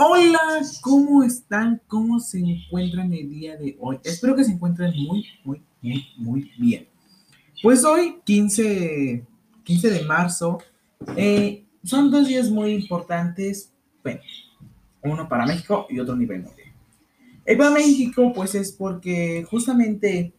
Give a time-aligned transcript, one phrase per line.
[0.00, 1.82] Hola, ¿cómo están?
[1.88, 3.98] ¿Cómo se encuentran el día de hoy?
[4.04, 6.86] Espero que se encuentren muy, muy, muy, muy bien.
[7.60, 9.26] Pues hoy, 15,
[9.64, 10.58] 15 de marzo,
[11.16, 13.72] eh, son dos días muy importantes.
[14.04, 14.20] Bueno,
[15.02, 16.72] uno para México y otro nivel mundial.
[17.44, 20.32] El para México, pues es porque justamente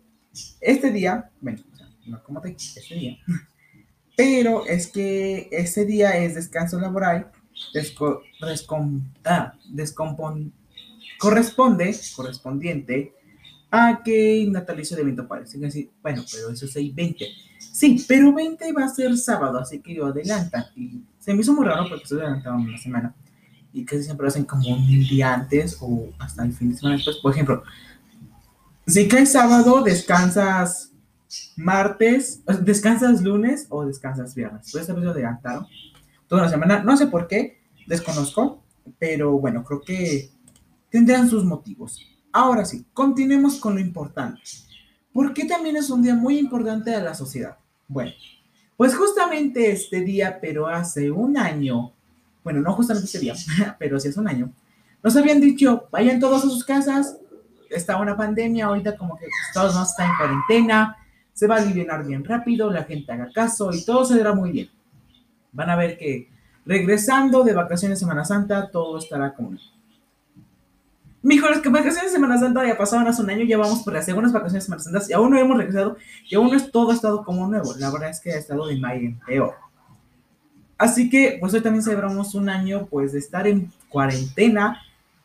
[0.61, 1.61] este día, bueno,
[2.05, 3.17] no como te este día,
[4.15, 7.29] pero es que este día es descanso laboral
[7.73, 8.21] desco,
[9.25, 9.53] ah,
[11.17, 13.13] corresponde, correspondiente
[13.71, 17.25] a que natalicio de 20 parece así, bueno, pero eso es ahí 20.
[17.59, 20.71] Sí, pero 20 va a ser sábado, así que yo adelanta.
[20.75, 23.13] Y se me hizo muy raro porque estoy adelantado una semana.
[23.71, 26.95] Y casi siempre lo hacen como un día antes o hasta el fin de semana
[26.95, 27.17] después.
[27.17, 27.63] Por ejemplo,
[28.87, 30.91] si cae sábado, descansas
[31.55, 34.71] martes, descansas lunes o descansas viernes.
[34.71, 35.67] Puede ser lo adelantaron
[36.29, 36.81] toda la semana.
[36.83, 38.63] No sé por qué, desconozco,
[38.97, 40.29] pero bueno, creo que
[40.89, 41.99] tendrán sus motivos.
[42.31, 44.41] Ahora sí, continuemos con lo importante.
[45.11, 47.57] ¿Por qué también es un día muy importante a la sociedad?
[47.87, 48.11] Bueno,
[48.77, 51.91] pues justamente este día, pero hace un año,
[52.43, 53.33] bueno, no justamente este día,
[53.79, 54.53] pero sí hace un año,
[55.03, 57.17] nos habían dicho, vayan todos a sus casas,
[57.69, 60.97] está una pandemia, ahorita como que todos no están en cuarentena,
[61.33, 64.51] se va a aliviar bien rápido, la gente haga caso y todo se verá muy
[64.51, 64.69] bien.
[65.59, 66.29] Van a ver que
[66.65, 69.57] regresando de vacaciones Semana Santa, todo estará como...
[71.21, 74.05] Mejor que vacaciones de Semana Santa ya pasaron hace un año, ya vamos por las
[74.05, 75.97] segundas vacaciones de Semana Santa y aún no hemos regresado
[76.29, 77.75] y aún no es todo estado como nuevo.
[77.77, 78.79] La verdad es que ha estado de
[79.27, 79.55] peor.
[80.77, 84.81] Así que, pues hoy también celebramos un año, pues, de estar en cuarentena.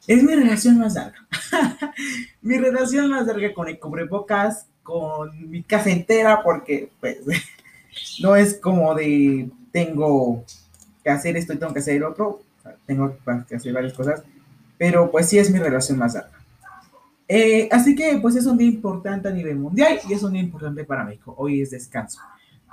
[0.09, 1.29] Es mi relación más larga.
[2.43, 7.21] mi relación más larga con el cubrebocas, con mi casa entera, porque, pues,
[8.21, 10.45] no es como de tengo
[11.03, 12.43] que hacer esto y tengo que hacer el otro,
[12.87, 13.17] tengo
[13.49, 14.23] que hacer varias cosas,
[14.79, 16.39] pero pues sí es mi relación más larga.
[17.27, 20.43] Eh, así que pues es un día importante a nivel mundial y es un día
[20.43, 21.35] importante para México.
[21.37, 22.21] Hoy es descanso.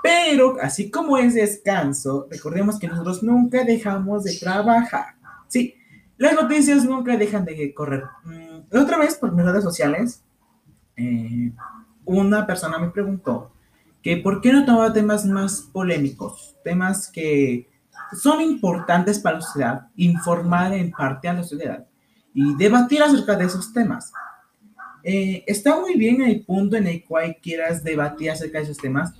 [0.04, 5.16] Pero así como es descanso, recordemos que nosotros nunca dejamos de trabajar.
[5.48, 5.74] Sí,
[6.18, 8.04] las noticias nunca dejan de correr.
[8.26, 10.22] Mm, la otra vez por mis redes sociales,
[10.96, 11.52] eh,
[12.06, 13.52] una persona me preguntó
[14.02, 17.70] que por qué no tomaba temas más polémicos, temas que
[18.14, 21.86] son importantes para la sociedad, informar en parte a la sociedad
[22.34, 24.12] y debatir acerca de esos temas.
[25.04, 29.14] Eh, está muy bien el punto en el cual quieras debatir acerca de esos temas,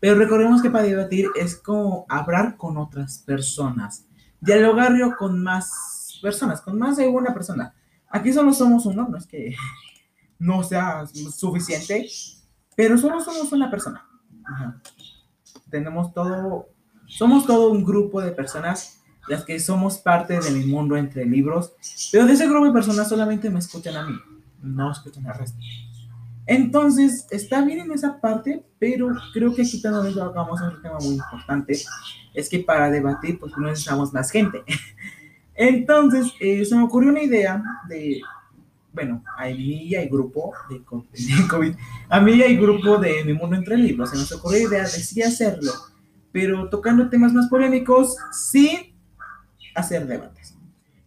[0.00, 4.06] pero recordemos que para debatir es como hablar con otras personas,
[4.40, 7.74] dialogar con más personas, con más de una persona.
[8.08, 9.54] Aquí solo somos uno, no es que
[10.38, 12.06] no sea suficiente,
[12.76, 14.06] pero solo somos una persona.
[15.70, 16.68] Tenemos todo,
[17.06, 21.72] somos todo un grupo de personas las que somos parte de mi mundo entre libros,
[22.12, 24.14] pero de ese grupo de personas solamente me escuchan a mí,
[24.62, 25.58] no escuchan al resto.
[26.46, 30.98] Entonces, está bien en esa parte, pero creo que aquí también vamos a un tema
[30.98, 31.80] muy importante,
[32.34, 34.62] es que para debatir, pues no necesitamos más gente.
[35.54, 38.20] Entonces, eh, se me ocurrió una idea de
[38.94, 40.82] bueno, a mí hay grupo de,
[41.48, 41.74] COVID,
[42.08, 45.20] a mí hay grupo de Mi Mundo Entre Libros, se nos ocurrió idea de sí
[45.20, 45.72] hacerlo,
[46.32, 48.94] pero tocando temas más polémicos sin
[49.74, 50.54] hacer debates.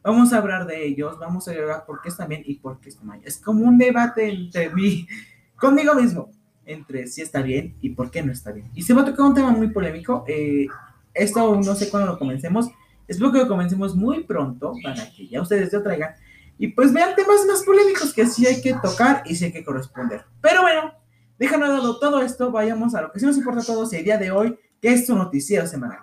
[0.03, 2.89] Vamos a hablar de ellos, vamos a hablar por qué está bien y por qué
[2.89, 3.19] está mal.
[3.23, 5.07] Es como un debate entre mí,
[5.55, 6.29] conmigo mismo,
[6.65, 8.69] entre si está bien y por qué no está bien.
[8.73, 10.23] Y se va a tocar un tema muy polémico.
[10.27, 10.67] Eh,
[11.13, 12.69] esto no sé cuándo lo comencemos.
[13.07, 16.11] Espero que lo comencemos muy pronto para que ya ustedes lo traigan
[16.57, 19.63] y pues vean temas más polémicos que sí hay que tocar y sí hay que
[19.63, 20.25] corresponder.
[20.41, 20.91] Pero bueno,
[21.37, 24.17] déjanos dado todo esto, vayamos a lo que sí nos importa a todos el día
[24.17, 25.99] de hoy, que es su noticiero semanal.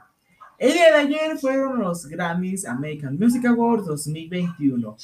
[0.58, 4.96] El día de ayer fueron los Grammys American Music Awards 2021.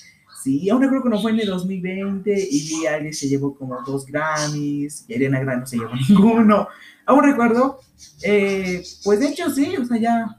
[0.42, 4.06] Sí, aún creo que no fue en el 2020 y Billie se llevó como dos
[4.06, 6.68] Grammys y Ariana Grande no se llevó ninguno.
[7.04, 7.80] Aún recuerdo,
[8.22, 10.36] eh, pues de hecho sí, o sea, ya...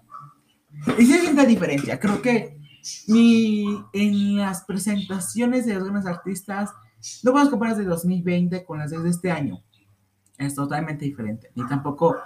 [0.97, 2.60] Sí hay diferencia, creo que
[3.07, 6.71] ni en las presentaciones de algunos artistas,
[7.23, 9.63] no podemos comparar de 2020 con las de este año.
[10.37, 11.51] Es totalmente diferente.
[11.55, 12.17] Ni tampoco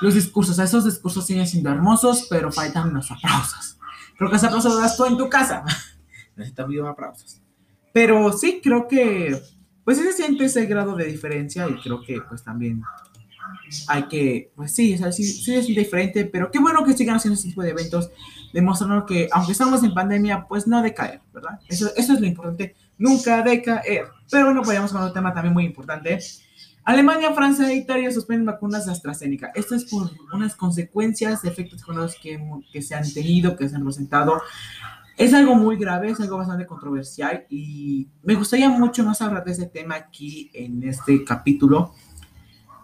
[0.00, 0.58] los discursos.
[0.58, 3.78] Esos discursos siguen siendo hermosos, pero faltan los aplausos.
[4.16, 5.64] Creo que ese aplauso lo das tú en tu casa.
[6.36, 7.40] Necesitas video aplausos.
[7.92, 9.40] Pero sí, creo que
[9.84, 12.82] pues sí se siente ese grado de diferencia y creo que pues también
[13.88, 17.48] hay que, pues sí, sí, sí es diferente, pero qué bueno que sigan haciendo este
[17.48, 18.10] tipo de eventos,
[18.52, 21.60] demostrando que aunque estamos en pandemia, pues no decaer, ¿verdad?
[21.68, 24.06] Eso, eso es lo importante, nunca decaer.
[24.30, 26.18] Pero bueno, podríamos con un tema también muy importante.
[26.84, 29.52] Alemania, Francia e Italia suspenden vacunas de AstraZeneca.
[29.54, 32.40] Esto es por unas consecuencias efectos secundarios que,
[32.72, 34.40] que se han tenido, que se han presentado
[35.16, 39.52] Es algo muy grave, es algo bastante controversial y me gustaría mucho más hablar de
[39.52, 41.94] ese tema aquí en este capítulo.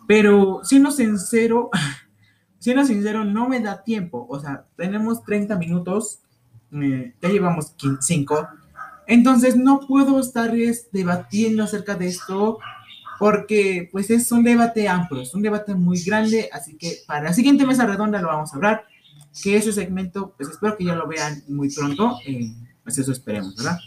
[0.07, 1.71] Pero siendo sincero,
[2.59, 4.27] siendo sincero, no me da tiempo.
[4.29, 6.21] O sea, tenemos 30 minutos,
[6.73, 8.49] eh, ya llevamos 5.
[9.07, 12.59] Entonces no puedo estarles debatiendo acerca de esto
[13.19, 17.33] porque pues es un debate amplio, es un debate muy grande, así que para la
[17.33, 18.85] siguiente mesa redonda lo vamos a hablar,
[19.43, 23.57] que ese segmento, pues espero que ya lo vean muy pronto, eh, pues eso esperemos,
[23.57, 23.79] ¿verdad?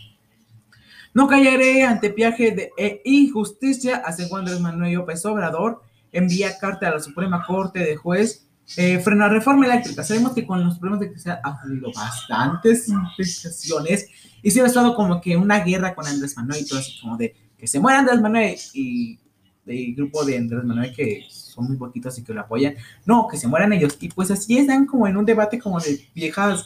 [1.14, 5.82] No callaré ante viaje de e injusticia, hace Andrés Manuel López Obrador
[6.12, 8.46] envía carta a la Suprema Corte de Juez
[8.78, 10.04] eh, frente a reforma eléctrica.
[10.04, 14.08] Sabemos que con los problemas de electricidad ha habido bastantes implicaciones
[14.42, 17.18] y se ha estado como que una guerra con Andrés Manuel y todo así como
[17.18, 19.20] de que se muera Andrés Manuel y
[19.66, 23.38] el grupo de Andrés Manuel que son muy poquitos y que lo apoyan, no, que
[23.38, 23.98] se mueran ellos.
[24.00, 26.66] Y pues así están como en un debate como de viejas,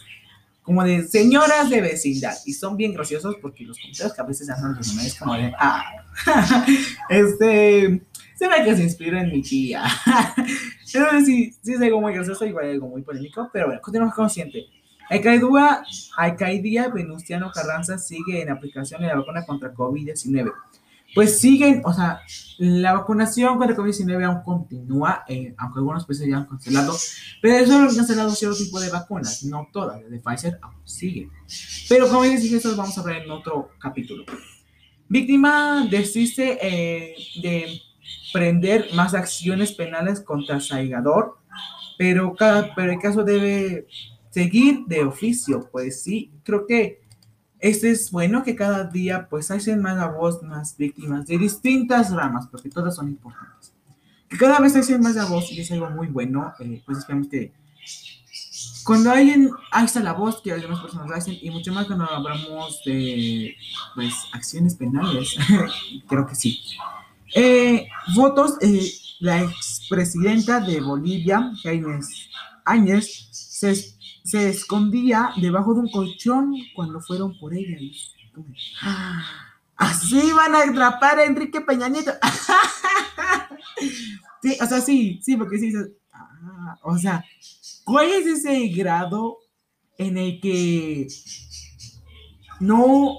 [0.61, 2.35] como de señoras de vecindad.
[2.45, 5.51] Y son bien graciosos porque los comentarios que a veces hacen los es como de,
[5.57, 5.83] ah,
[7.09, 8.01] este,
[8.47, 9.83] ve que se inspira en mi tía.
[10.93, 14.29] Entonces sí, sí es algo muy gracioso, igual algo muy polémico, pero bueno, continuamos con
[14.29, 14.65] siguiente.
[16.17, 20.51] Alcaidía Venustiano Carranza sigue en aplicación de la vacuna contra COVID-19
[21.13, 22.21] pues siguen, o sea,
[22.57, 26.95] la vacunación contra COVID-19 aún continúa, eh, aunque algunos países ya han cancelado,
[27.41, 31.31] pero solo han cancelado cierto tipo de vacunas, no todas, de Pfizer aún siguen.
[31.87, 34.25] Pero como les dije, eso vamos a ver en otro capítulo.
[35.07, 37.79] Víctima desiste eh, de
[38.31, 41.37] prender más acciones penales contra Saigador,
[41.97, 43.87] pero, cada, pero el caso debe
[44.29, 47.01] seguir de oficio, pues sí, creo que
[47.59, 52.11] este es bueno que cada día pues hay más la voz, más víctimas de distintas
[52.11, 53.71] ramas, porque todas son importantes.
[54.27, 57.53] Que cada vez hay más la voz y es algo muy bueno, eh, pues que
[58.83, 63.55] cuando alguien alza la voz que demás personas hacen y mucho más cuando hablamos de
[63.95, 65.35] pues acciones penales,
[66.07, 66.59] creo que sí.
[67.35, 71.99] Eh, votos, eh, la expresidenta de Bolivia, Jaime
[72.65, 73.93] Áñez, se
[74.23, 77.77] se escondía debajo de un colchón cuando fueron por ella.
[79.75, 82.13] Así van a atrapar a Enrique Peña Nieto.
[84.41, 85.73] sí, o sea, sí, sí, porque sí.
[86.13, 87.23] Ah, o sea,
[87.83, 89.39] ¿cuál es ese grado
[89.97, 91.07] en el que
[92.61, 93.17] no,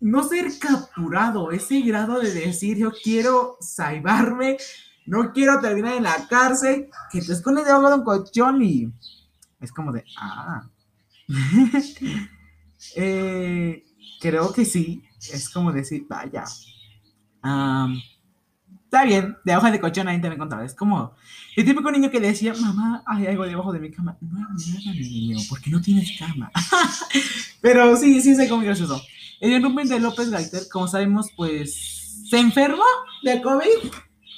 [0.00, 4.56] no ser capturado, ese grado de decir yo quiero salvarme
[5.10, 8.92] no quiero terminar en la cárcel, que te escondes debajo de un colchón y
[9.60, 10.68] es como de, ah.
[12.96, 13.84] Eh,
[14.20, 15.02] creo que sí,
[15.32, 16.44] es como decir, vaya.
[18.84, 20.64] está bien, debajo de colchón ahí te me encontrado.
[20.64, 21.12] Es como
[21.56, 24.16] el típico niño que decía, mamá, hay algo debajo de mi cama.
[24.22, 26.50] No hay nada, niño, porque no tienes cama.
[27.60, 29.02] Pero sí, sí, es como gracioso.
[29.40, 32.84] El nombre de López Gaiter, como sabemos, pues se enfermó
[33.22, 33.90] de COVID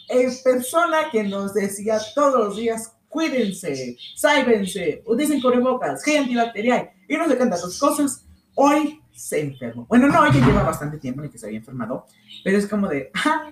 [0.09, 7.17] es persona que nos decía todos los días, cuídense, sáibense, utilicen cubrebocas, gel antibacterial y
[7.17, 9.87] no se cantan sus cosas, hoy se enfermó.
[9.89, 12.07] Bueno, no, ella lleva bastante tiempo en el que se había enfermado,
[12.45, 13.51] pero es como de, ah,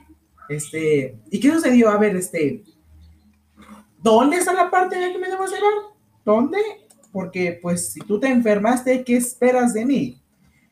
[0.49, 1.91] este, ¿y qué sucedió?
[1.91, 2.63] A ver, este,
[4.03, 5.73] ¿dónde está la parte de que me debo llevar?
[6.25, 6.59] ¿Dónde?
[7.11, 10.21] Porque, pues, si tú te enfermaste, ¿qué esperas de mí?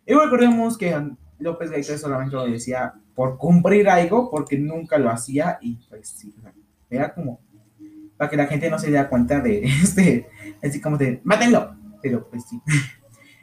[0.08, 0.98] Y recordemos que
[1.38, 6.34] López Gaitán solamente lo decía por cumplir algo, porque nunca lo hacía y pues sí,
[6.88, 7.40] era como
[8.16, 10.26] para que la gente no se diera cuenta de este,
[10.62, 12.60] así como de, mátenlo, pero pues sí.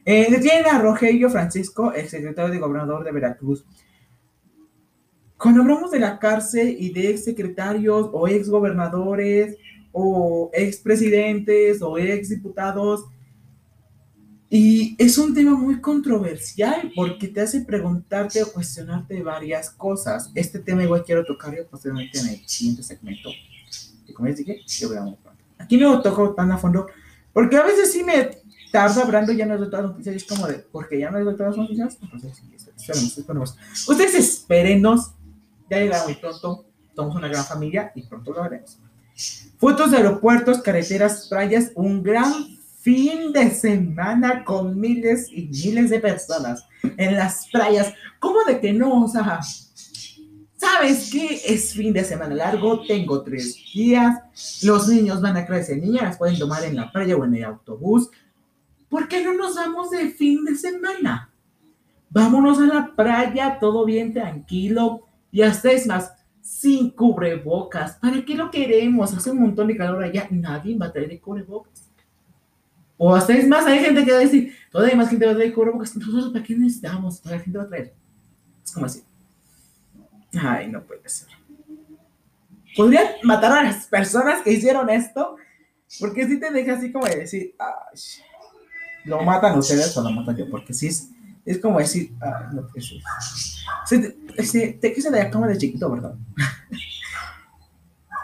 [0.07, 3.65] Eh, detienen a Rogelio Francisco, el secretario de gobernador de Veracruz.
[5.36, 9.57] Cuando hablamos de la cárcel y de ex secretarios o ex gobernadores
[9.91, 13.05] o ex presidentes o ex diputados,
[14.49, 20.31] y es un tema muy controversial porque te hace preguntarte o cuestionarte varias cosas.
[20.35, 23.29] Este tema igual quiero tocarlo posteriormente en el siguiente segmento.
[24.07, 25.31] Y como les dije, yo voy a pronto.
[25.57, 26.87] Aquí no lo toco tan a fondo
[27.33, 28.29] porque a veces sí me
[28.71, 30.15] tardo hablando ya no de todas las noticias.
[30.15, 31.97] Es como de, porque ya no de todas las noticias.
[32.01, 32.41] Entonces,
[32.77, 33.57] esperemos, esperemos.
[33.87, 35.11] Ustedes espérenos.
[35.69, 36.65] Ya llegará muy pronto.
[36.95, 38.77] Somos una gran familia y pronto lo haremos.
[39.57, 42.31] Fotos de aeropuertos, carreteras, playas, un gran
[42.85, 47.91] fin de semana con miles y miles de personas en las playas.
[48.19, 49.05] ¿Cómo de que no?
[49.05, 49.39] O sea,
[50.55, 51.41] ¿sabes qué?
[51.47, 54.19] Es fin de semana largo, tengo tres días,
[54.61, 58.11] los niños van a crecer, niñas pueden tomar en la playa o en el autobús.
[58.87, 61.31] ¿Por qué no nos vamos de fin de semana?
[62.11, 67.95] Vámonos a la playa, todo bien tranquilo y hasta es más, sin cubrebocas.
[67.95, 69.11] ¿Para qué lo queremos?
[69.11, 71.84] Hace un montón de calor allá, nadie va a traer cubrebocas.
[72.97, 75.35] O hasta es más, hay gente que va a decir, todavía más gente va a
[75.35, 75.95] traer cubrebocas.
[75.95, 77.21] Nosotros, ¿para qué necesitamos?
[77.21, 77.93] Toda la gente va a traer.
[78.63, 79.03] Es como así.
[80.33, 81.27] Ay, no puede ser.
[82.75, 85.37] Podrían matar a las personas que hicieron esto,
[85.99, 87.99] porque si te deja así como de decir, ay,
[89.05, 91.09] lo matan ustedes o lo matan yo, porque si es,
[91.45, 92.97] es como decir, ay, no puede ser.
[93.85, 96.15] Se te, te quise de cama de chiquito, ¿verdad?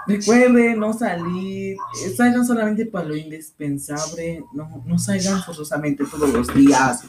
[0.07, 1.77] Recuerden no salir,
[2.15, 7.05] salgan solamente para lo indispensable, no, no salgan forzosamente todos los días.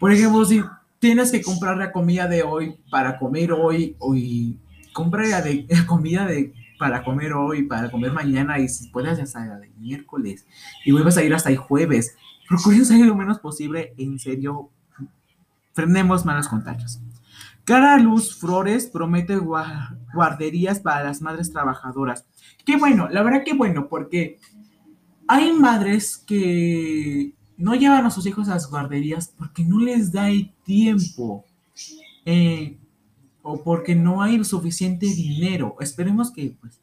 [0.00, 0.62] Por ejemplo, si
[0.98, 4.58] tienes que comprar la comida de hoy para comer hoy, hoy
[4.92, 9.46] compra la, de, comida de, para comer hoy, para comer mañana y si puedes hasta
[9.46, 10.46] la de miércoles
[10.84, 12.16] y vuelves a ir hasta el jueves.
[12.48, 14.70] Procuren salir lo menos posible, en serio,
[15.74, 17.00] frenemos malos contagios.
[17.68, 22.24] Cara Luz Flores promete guarderías para las madres trabajadoras.
[22.64, 24.38] Qué bueno, la verdad que bueno, porque
[25.26, 30.30] hay madres que no llevan a sus hijos a las guarderías porque no les da
[30.30, 31.44] el tiempo
[32.24, 32.78] eh,
[33.42, 35.76] o porque no hay suficiente dinero.
[35.78, 36.80] Esperemos que, pues,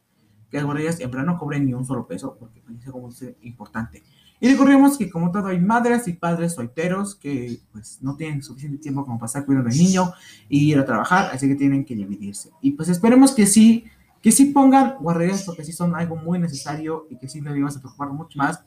[0.55, 3.23] que las guarderías en plano no cobren ni un solo peso porque parece como es
[3.41, 4.03] importante.
[4.39, 8.77] Y recordemos que como todo hay madres y padres solteros que pues no tienen suficiente
[8.77, 10.13] tiempo como pasar cuidando al niño
[10.47, 12.51] y ir a trabajar, así que tienen que dividirse.
[12.61, 13.85] Y pues esperemos que sí,
[14.21, 18.09] que sí pongan guarderías porque sí son algo muy necesario y que sí a preocupar
[18.09, 18.63] mucho más.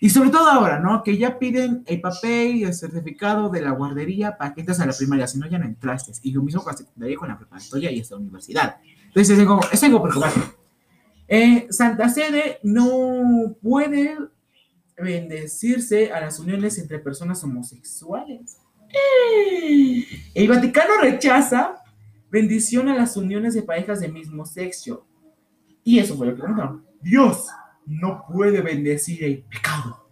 [0.00, 1.02] Y sobre todo ahora, ¿no?
[1.02, 4.86] Que ya piden el papel y el certificado de la guardería para que entres a
[4.86, 6.12] la primaria, si no ya no entraste.
[6.22, 8.76] Y lo mismo con la secundaria, con la preparatoria y hasta la universidad.
[9.06, 10.65] Entonces es algo, es algo preocupante.
[11.28, 14.16] Eh, Santa Sede no puede
[14.96, 18.58] bendecirse a las uniones entre personas homosexuales.
[20.34, 21.82] El Vaticano rechaza
[22.30, 25.06] bendición a las uniones de parejas de mismo sexo.
[25.84, 26.84] Y eso fue lo que preguntaron.
[27.00, 27.48] Dios
[27.84, 30.08] no puede bendecir el pecado.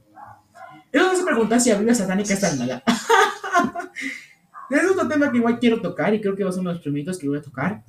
[0.92, 2.82] Eso se pregunta si la Biblia satánica está mala.
[4.70, 6.74] es otro tema que igual quiero tocar y creo que va a ser uno de
[6.74, 7.82] los primitos que voy a tocar.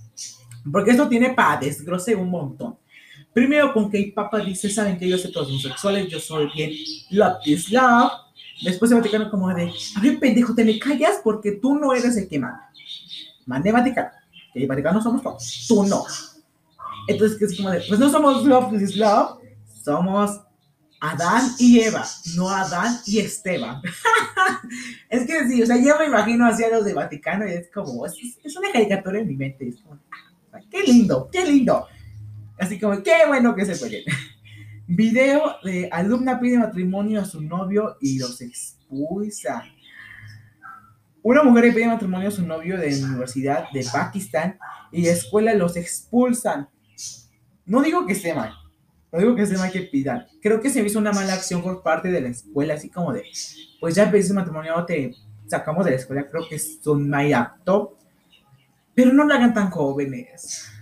[0.72, 2.78] Porque esto tiene para desgrose un montón.
[3.36, 6.72] Primero con que el Papa dice, saben que yo soy todos homosexuales, yo soy bien
[7.10, 8.14] love is love.
[8.64, 12.16] Después el Vaticano como de, a ver, pendejo, te me callas porque tú no eres
[12.16, 12.72] el que manda.
[13.46, 14.12] Mande Vaticano.
[14.54, 16.06] Que el Vaticano somos todos, tú no.
[17.10, 19.40] Entonces, que es como de, pues no somos love is love,
[19.84, 20.40] somos
[21.02, 22.06] Adán y Eva,
[22.38, 23.82] no Adán y Esteban.
[25.10, 28.06] es que sí, o sea, yo me imagino hacia los de Vaticano y es como,
[28.06, 29.68] es, es una caricatura en mi mente.
[29.68, 30.00] Es como,
[30.54, 31.86] ah, qué lindo, qué lindo.
[32.58, 34.04] Así como, qué bueno que se fue.
[34.88, 39.64] Video de alumna pide matrimonio a su novio y los expulsa.
[41.24, 44.60] Una mujer pide matrimonio a su novio de la Universidad de Pakistán
[44.92, 46.70] y la escuela los expulsan.
[47.66, 48.54] No digo que esté mal,
[49.12, 50.28] no digo que esté mal que pidan.
[50.40, 53.24] Creo que se hizo una mala acción por parte de la escuela, así como de,
[53.80, 55.16] pues ya pediste matrimonio, te
[55.48, 57.98] sacamos de la escuela, creo que es un mal acto,
[58.94, 60.75] pero no lo hagan tan jóvenes.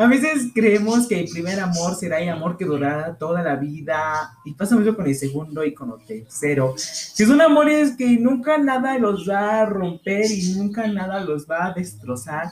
[0.00, 4.32] A veces creemos que el primer amor será el amor que durará toda la vida
[4.46, 6.72] y pasa mucho con el segundo y con el tercero.
[6.78, 11.66] Si son amores que nunca nada los va a romper y nunca nada los va
[11.66, 12.46] a destrozar,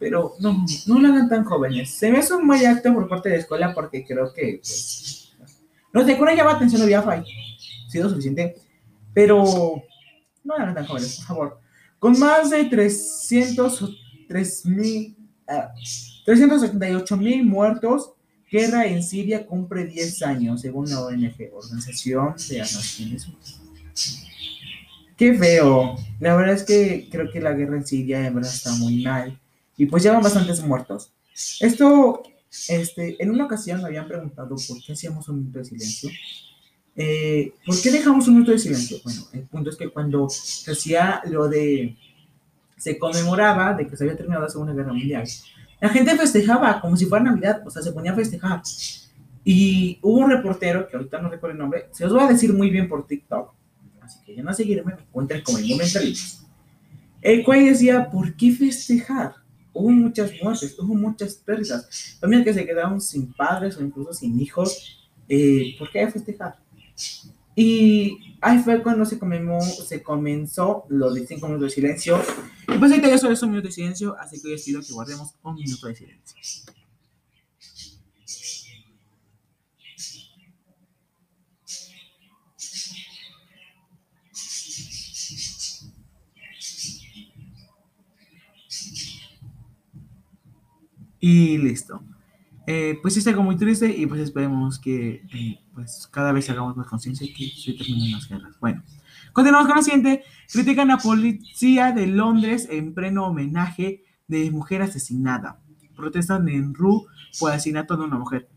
[0.00, 1.88] pero no, no lo tan jóvenes.
[1.88, 5.36] Se me hace un mal acto por parte de la escuela porque creo que, pues,
[5.92, 7.24] no sé, con ella va atención de ha
[7.88, 8.56] sido suficiente,
[9.14, 9.84] pero
[10.42, 11.60] no lo tan jóvenes, por favor.
[12.00, 15.16] Con más de 303 mil...
[15.46, 18.12] Uh, 378 mil muertos.
[18.50, 24.22] Guerra en Siria cumple 10 años, según la ONG, Organización de Naciones Unidas.
[25.16, 25.96] Qué feo.
[26.20, 29.38] La verdad es que creo que la guerra en Siria de verdad está muy mal.
[29.76, 31.12] Y pues llevan bastantes muertos.
[31.60, 32.22] Esto,
[32.68, 36.10] este, en una ocasión me habían preguntado por qué hacíamos un minuto de silencio.
[36.94, 38.98] Eh, ¿Por qué dejamos un minuto de silencio?
[39.02, 41.96] Bueno, el punto es que cuando se hacía lo de.
[42.76, 45.26] se conmemoraba de que se había terminado la Segunda Guerra Mundial,
[45.82, 48.62] la gente festejaba como si fuera Navidad, o sea, se ponía a festejar.
[49.44, 52.52] Y hubo un reportero, que ahorita no recuerdo el nombre, se los voy a decir
[52.52, 53.52] muy bien por TikTok,
[54.00, 56.46] así que ya no seguirme, me encuentren como el momentalista.
[57.20, 59.34] El cual decía, ¿por qué festejar?
[59.72, 62.16] Hubo muchas muertes, hubo muchas pérdidas.
[62.20, 65.10] También que se quedaron sin padres o incluso sin hijos.
[65.28, 66.58] Eh, ¿Por qué festejar?
[67.54, 69.18] Y ahí fue cuando se,
[69.86, 72.20] se comenzó lo de 5 minutos de silencio.
[72.68, 74.80] Y pues ahorita ya solo es un minuto de silencio, así que hoy les pido
[74.80, 76.36] que guardemos un minuto de silencio.
[91.20, 92.02] Y listo.
[92.66, 96.76] Eh, pues es algo muy triste y pues esperemos que eh, pues cada vez hagamos
[96.76, 98.56] más conciencia y que se terminen las guerras.
[98.60, 98.82] Bueno,
[99.32, 100.22] continuamos con la siguiente.
[100.52, 105.60] Critican a policía de Londres en pleno homenaje de mujer asesinada.
[105.96, 107.06] Protestan en RU
[107.38, 108.48] por asesinato de una mujer.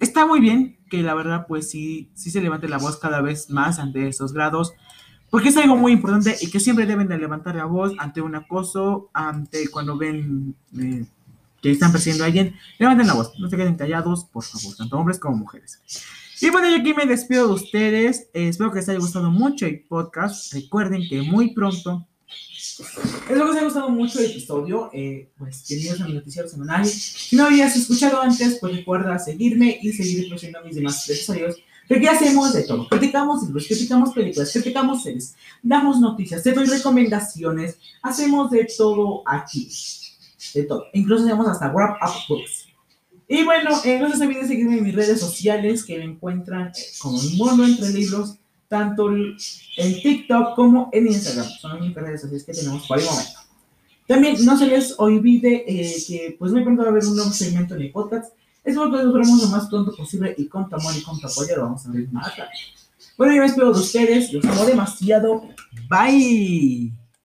[0.00, 3.50] Está muy bien que la verdad pues sí, sí se levante la voz cada vez
[3.50, 4.72] más ante estos grados,
[5.30, 8.34] porque es algo muy importante y que siempre deben de levantar la voz ante un
[8.34, 11.06] acoso, ante cuando ven eh,
[11.62, 14.98] que están persiguiendo a alguien, levanten la voz, no se queden callados, por favor, tanto
[14.98, 15.80] hombres como mujeres.
[16.40, 18.28] Y bueno, yo aquí me despido de ustedes.
[18.34, 20.52] Eh, espero que les haya gustado mucho el podcast.
[20.52, 22.08] Recuerden que muy pronto.
[22.58, 24.90] Espero que les haya gustado mucho el episodio.
[24.92, 26.84] Eh, pues bienvenidos a mi noticiero semanal.
[26.84, 31.58] Si no habías escuchado antes, pues recuerda seguirme y seguir produciendo mis demás episodios.
[31.86, 32.88] Porque hacemos de todo.
[32.88, 37.78] Criticamos libros, criticamos películas, criticamos series, damos noticias, te doy recomendaciones.
[38.02, 39.68] Hacemos de todo aquí.
[40.54, 40.86] De todo.
[40.92, 42.66] Incluso hacemos hasta wrap up books.
[43.28, 46.72] Y bueno, eh, no se olviden seguirme en mis redes sociales que me encuentran eh,
[47.00, 48.36] como un mundo entre libros,
[48.68, 51.46] tanto en TikTok como en Instagram.
[51.60, 53.40] Son únicas redes sociales que tenemos por el momento.
[54.06, 57.30] También no se les olvide eh, que pues muy pronto va a haber un nuevo
[57.30, 58.34] segmento en el podcast.
[58.64, 61.56] Espero que lo lo más pronto posible y con tu amor y con tu apoyo
[61.56, 62.50] lo vamos a ver más tarde.
[63.16, 65.42] Bueno, yo me despido de ustedes, los amo demasiado.
[65.88, 67.01] Bye.